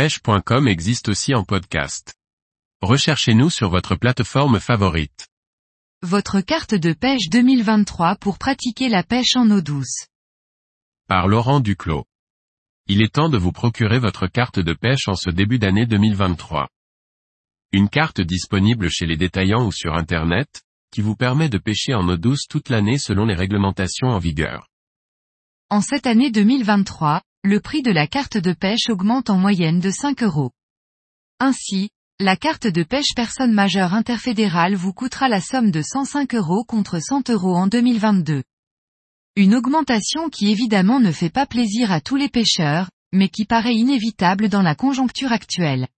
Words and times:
pêche.com 0.00 0.66
existe 0.66 1.10
aussi 1.10 1.34
en 1.34 1.44
podcast. 1.44 2.14
Recherchez-nous 2.80 3.50
sur 3.50 3.68
votre 3.68 3.96
plateforme 3.96 4.58
favorite. 4.58 5.28
Votre 6.00 6.40
carte 6.40 6.74
de 6.74 6.94
pêche 6.94 7.28
2023 7.28 8.16
pour 8.16 8.38
pratiquer 8.38 8.88
la 8.88 9.02
pêche 9.02 9.36
en 9.36 9.50
eau 9.50 9.60
douce. 9.60 10.06
Par 11.06 11.28
Laurent 11.28 11.60
Duclos. 11.60 12.06
Il 12.86 13.02
est 13.02 13.12
temps 13.12 13.28
de 13.28 13.36
vous 13.36 13.52
procurer 13.52 13.98
votre 13.98 14.26
carte 14.26 14.58
de 14.58 14.72
pêche 14.72 15.06
en 15.06 15.16
ce 15.16 15.28
début 15.28 15.58
d'année 15.58 15.84
2023. 15.84 16.66
Une 17.72 17.90
carte 17.90 18.22
disponible 18.22 18.88
chez 18.88 19.04
les 19.04 19.18
détaillants 19.18 19.66
ou 19.66 19.70
sur 19.70 19.92
Internet, 19.92 20.62
qui 20.90 21.02
vous 21.02 21.14
permet 21.14 21.50
de 21.50 21.58
pêcher 21.58 21.92
en 21.92 22.08
eau 22.08 22.16
douce 22.16 22.46
toute 22.48 22.70
l'année 22.70 22.96
selon 22.96 23.26
les 23.26 23.34
réglementations 23.34 24.08
en 24.08 24.18
vigueur. 24.18 24.66
En 25.68 25.82
cette 25.82 26.06
année 26.06 26.30
2023, 26.30 27.20
le 27.42 27.58
prix 27.58 27.80
de 27.80 27.90
la 27.90 28.06
carte 28.06 28.36
de 28.36 28.52
pêche 28.52 28.90
augmente 28.90 29.30
en 29.30 29.38
moyenne 29.38 29.80
de 29.80 29.90
5 29.90 30.22
euros. 30.22 30.50
Ainsi, 31.38 31.88
la 32.18 32.36
carte 32.36 32.66
de 32.66 32.82
pêche 32.82 33.14
personne 33.16 33.52
majeure 33.52 33.94
interfédérale 33.94 34.74
vous 34.74 34.92
coûtera 34.92 35.30
la 35.30 35.40
somme 35.40 35.70
de 35.70 35.80
105 35.80 36.34
euros 36.34 36.64
contre 36.64 37.00
100 37.00 37.30
euros 37.30 37.56
en 37.56 37.66
2022. 37.66 38.42
Une 39.36 39.54
augmentation 39.54 40.28
qui 40.28 40.50
évidemment 40.50 41.00
ne 41.00 41.12
fait 41.12 41.30
pas 41.30 41.46
plaisir 41.46 41.90
à 41.92 42.02
tous 42.02 42.16
les 42.16 42.28
pêcheurs, 42.28 42.90
mais 43.10 43.30
qui 43.30 43.46
paraît 43.46 43.74
inévitable 43.74 44.50
dans 44.50 44.62
la 44.62 44.74
conjoncture 44.74 45.32
actuelle. 45.32 45.88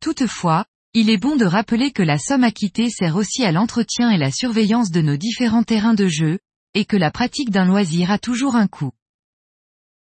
Toutefois, 0.00 0.64
il 0.94 1.10
est 1.10 1.18
bon 1.18 1.36
de 1.36 1.44
rappeler 1.44 1.90
que 1.90 2.02
la 2.02 2.16
somme 2.16 2.44
acquittée 2.44 2.88
sert 2.88 3.16
aussi 3.16 3.44
à 3.44 3.52
l'entretien 3.52 4.10
et 4.10 4.18
la 4.18 4.30
surveillance 4.30 4.90
de 4.90 5.02
nos 5.02 5.18
différents 5.18 5.62
terrains 5.62 5.94
de 5.94 6.08
jeu, 6.08 6.38
et 6.72 6.86
que 6.86 6.96
la 6.96 7.10
pratique 7.10 7.50
d'un 7.50 7.66
loisir 7.66 8.10
a 8.10 8.18
toujours 8.18 8.56
un 8.56 8.66
coût. 8.66 8.92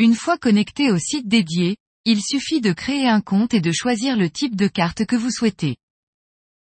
Une 0.00 0.16
fois 0.16 0.38
connecté 0.38 0.90
au 0.90 0.98
site 0.98 1.28
dédié, 1.28 1.76
il 2.04 2.20
suffit 2.20 2.60
de 2.60 2.72
créer 2.72 3.08
un 3.08 3.20
compte 3.20 3.54
et 3.54 3.60
de 3.60 3.70
choisir 3.70 4.16
le 4.16 4.28
type 4.28 4.56
de 4.56 4.66
carte 4.66 5.06
que 5.06 5.14
vous 5.14 5.30
souhaitez. 5.30 5.76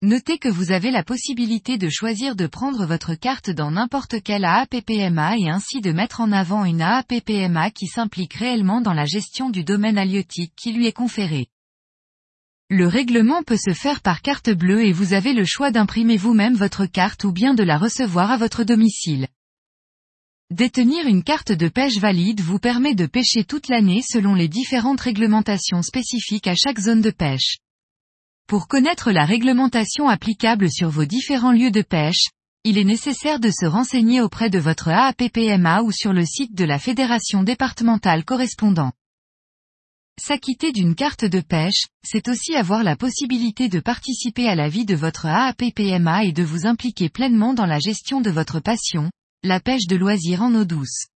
Notez 0.01 0.39
que 0.39 0.49
vous 0.49 0.71
avez 0.71 0.93
la 0.93 1.03
possibilité 1.03 1.77
de 1.77 1.89
choisir 1.89 2.37
de 2.37 2.47
prendre 2.47 2.87
votre 2.87 3.15
carte 3.15 3.51
dans 3.51 3.73
n'importe 3.73 4.23
quel 4.23 4.45
AAPPMA 4.45 5.39
et 5.39 5.49
ainsi 5.49 5.81
de 5.81 5.91
mettre 5.91 6.21
en 6.21 6.31
avant 6.31 6.65
une 6.65 6.83
AAPPMA 6.83 7.73
qui 7.73 7.89
s'implique 7.89 8.35
réellement 8.35 8.81
dans 8.81 8.93
la 8.93 9.07
gestion 9.07 9.51
du 9.51 9.65
domaine 9.65 9.99
halieutique 9.99 10.53
qui 10.55 10.73
lui 10.73 10.87
est 10.87 10.93
conféré. 10.93 11.49
Le 12.71 12.87
règlement 12.87 13.43
peut 13.43 13.57
se 13.57 13.73
faire 13.73 14.01
par 14.01 14.23
carte 14.23 14.51
bleue 14.51 14.87
et 14.87 14.93
vous 14.93 15.15
avez 15.15 15.33
le 15.33 15.45
choix 15.45 15.73
d'imprimer 15.73 16.17
vous-même 16.17 16.55
votre 16.55 16.87
carte 16.87 17.25
ou 17.25 17.33
bien 17.33 17.55
de 17.55 17.65
la 17.65 17.77
recevoir 17.77 18.31
à 18.31 18.37
votre 18.37 18.63
domicile. 18.63 19.27
Détenir 20.53 21.09
une 21.09 21.25
carte 21.25 21.51
de 21.51 21.69
pêche 21.69 21.99
valide 21.99 22.41
vous 22.41 22.61
permet 22.61 22.95
de 22.95 23.07
pêcher 23.07 23.43
toute 23.43 23.67
l'année 23.67 24.03
selon 24.09 24.37
les 24.37 24.49
différentes 24.49 25.01
réglementations 25.01 25.83
spécifiques 25.83 26.47
à 26.47 26.55
chaque 26.55 26.79
zone 26.79 27.01
de 27.01 27.11
pêche. 27.11 27.57
Pour 28.49 28.67
connaître 28.67 29.13
la 29.13 29.27
réglementation 29.27 30.09
applicable 30.09 30.71
sur 30.71 30.89
vos 30.89 31.05
différents 31.05 31.53
lieux 31.53 31.71
de 31.71 31.83
pêche, 31.83 32.31
il 32.65 32.79
est 32.79 32.85
nécessaire 32.85 33.41
de 33.41 33.51
se 33.51 33.67
renseigner 33.67 34.23
auprès 34.23 34.49
de 34.49 34.59
votre 34.59 34.89
AAPPMA 34.89 35.83
ou 35.83 35.93
sur 35.93 36.15
le 36.15 36.25
site 36.25 36.55
de 36.55 36.65
la 36.65 36.79
fédération 36.79 37.43
départementale 37.43 38.25
correspondant. 38.25 38.93
S'acquitter 40.19 40.73
d'une 40.73 40.95
carte 40.95 41.27
de 41.27 41.43
pêche, 41.43 41.89
c'est 42.03 42.27
aussi 42.29 42.55
avoir 42.55 42.85
la 42.85 42.97
possibilité 42.97 43.69
de 43.69 43.81
participer 43.81 44.49
à 44.49 44.55
la 44.55 44.71
vie 44.71 44.87
de 44.87 44.95
votre 44.95 45.27
AAPPMA 45.27 46.25
et 46.25 46.33
de 46.33 46.43
vous 46.43 46.67
impliquer 46.67 47.11
pleinement 47.11 47.53
dans 47.53 47.67
la 47.67 47.81
gestion 47.81 48.23
de 48.23 48.31
votre 48.31 48.61
passion, 48.61 49.11
la 49.45 49.61
pêche 49.61 49.87
de 49.87 49.97
loisirs 49.97 50.43
en 50.43 50.55
eau 50.55 50.65
douce. 50.65 51.09